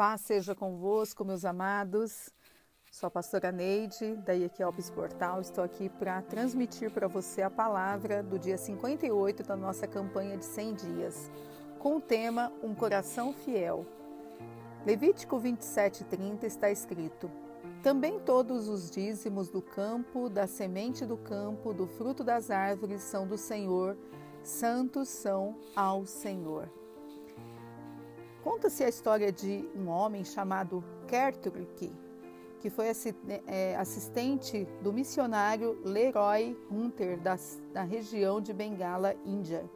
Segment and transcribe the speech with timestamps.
[0.00, 2.30] Paz seja convosco, meus amados.
[2.90, 5.42] Sou a pastora Neide, da Equiopes Portal.
[5.42, 10.44] Estou aqui para transmitir para você a palavra do dia 58 da nossa campanha de
[10.46, 11.30] 100 dias,
[11.78, 13.84] com o tema Um Coração Fiel.
[14.86, 17.30] Levítico 27:30 está escrito:
[17.82, 23.26] Também todos os dízimos do campo, da semente do campo, do fruto das árvores são
[23.26, 23.98] do Senhor,
[24.42, 26.79] santos são ao Senhor.
[28.42, 31.92] Conta-se a história de um homem chamado Kerturk,
[32.58, 32.86] que foi
[33.46, 37.36] é, assistente do missionário Leroy Hunter, da,
[37.72, 39.68] da região de Bengala, Índia.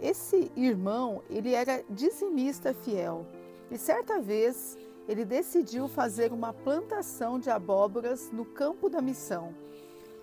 [0.00, 3.26] Esse irmão, ele era dizimista fiel
[3.68, 4.78] e certa vez
[5.08, 9.54] ele decidiu fazer uma plantação de abóboras no campo da missão.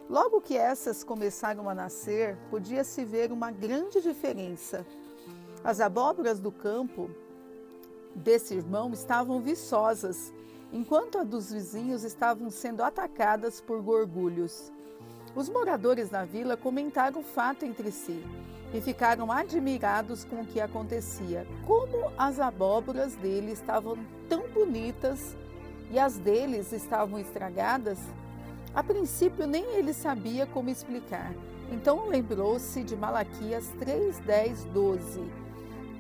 [0.09, 4.85] Logo que essas começaram a nascer, podia-se ver uma grande diferença
[5.63, 7.09] as abóboras do campo
[8.15, 10.33] desse irmão estavam viçosas,
[10.73, 14.71] enquanto a dos vizinhos estavam sendo atacadas por gorgulhos.
[15.35, 18.25] Os moradores da vila comentaram o fato entre si
[18.73, 21.45] e ficaram admirados com o que acontecia.
[21.67, 25.35] Como as abóboras dele estavam tão bonitas
[25.91, 27.99] e as deles estavam estragadas?
[28.73, 31.31] A princípio, nem ele sabia como explicar.
[31.71, 35.41] Então lembrou-se de Malaquias 3, 10, 12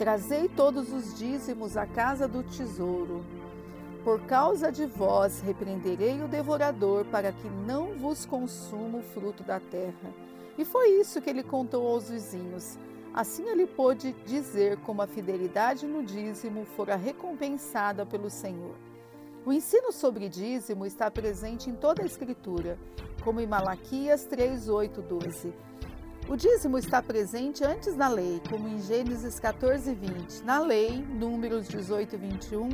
[0.01, 3.23] Trazei todos os dízimos à casa do tesouro.
[4.03, 9.59] Por causa de vós repreenderei o devorador, para que não vos consuma o fruto da
[9.59, 10.11] terra.
[10.57, 12.79] E foi isso que ele contou aos vizinhos.
[13.13, 18.73] Assim ele pôde dizer como a fidelidade no dízimo fora recompensada pelo Senhor.
[19.45, 22.75] O ensino sobre dízimo está presente em toda a Escritura,
[23.23, 25.53] como em Malaquias 3, 8, 12.
[26.29, 31.67] O dízimo está presente antes na lei, como em Gênesis 14 20, na lei, Números
[31.67, 32.69] 18 e 21,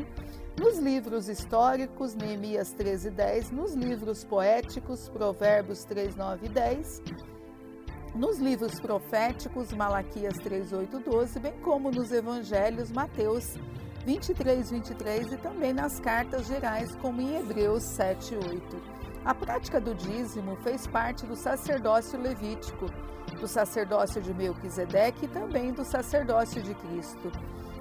[0.59, 7.01] nos livros históricos, Neemias 13 10, nos livros poéticos, Provérbios 3, 9 e 10,
[8.13, 13.55] nos livros proféticos, Malaquias 3, 8 12, bem como nos evangelhos, Mateus
[14.05, 18.97] 23, 23 e também nas cartas gerais, como em Hebreus 7, 8.
[19.27, 22.85] A prática do dízimo fez parte do sacerdócio levítico,
[23.41, 27.29] do sacerdócio de Melquisedeque e também do sacerdócio de Cristo,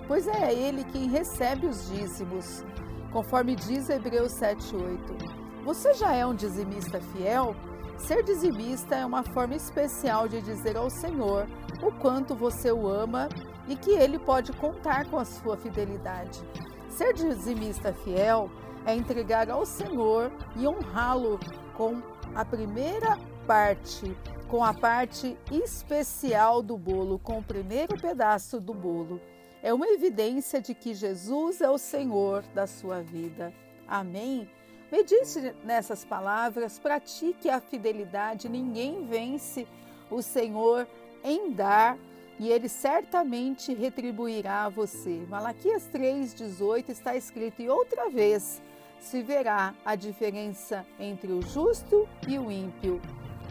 [0.08, 2.64] pois é ele quem recebe os dízimos,
[3.12, 5.16] conforme diz Hebreus 7:8.
[5.64, 7.54] Você já é um dizimista fiel?
[7.96, 11.46] Ser dizimista é uma forma especial de dizer ao Senhor
[11.80, 13.28] o quanto você o ama
[13.68, 16.42] e que ele pode contar com a sua fidelidade.
[16.88, 18.50] Ser dizimista fiel
[18.86, 21.38] é entregar ao Senhor e honrá-lo
[21.76, 22.00] com
[22.34, 24.16] a primeira parte
[24.48, 29.20] com a parte especial do bolo, com o primeiro pedaço do bolo.
[29.62, 33.52] É uma evidência de que Jesus é o Senhor da sua vida.
[33.88, 34.48] Amém?
[34.90, 38.48] Medite nessas palavras, pratique a fidelidade.
[38.48, 39.66] Ninguém vence
[40.08, 40.86] o Senhor
[41.24, 41.98] em dar
[42.38, 45.26] e ele certamente retribuirá a você.
[45.28, 48.62] Malaquias 3,18 está escrito: E outra vez
[49.00, 53.00] se verá a diferença entre o justo e o ímpio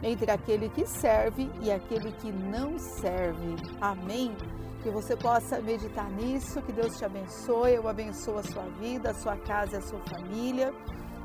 [0.03, 3.55] entre aquele que serve e aquele que não serve.
[3.81, 4.35] Amém?
[4.84, 9.13] Que você possa meditar nisso, que Deus te abençoe, eu abençoo a sua vida, a
[9.13, 10.73] sua casa e a sua família.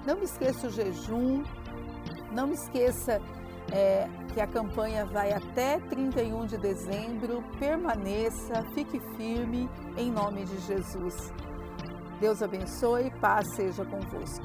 [0.06, 1.42] Não me esqueça o jejum,
[2.32, 3.20] não me esqueça
[3.70, 7.44] é, que a campanha vai até 31 de dezembro.
[7.58, 11.30] Permaneça, fique firme, em nome de Jesus.
[12.20, 14.44] Deus abençoe, paz seja convosco.